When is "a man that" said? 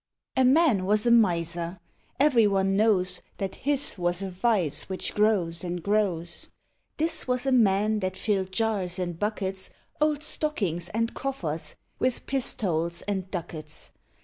7.45-8.17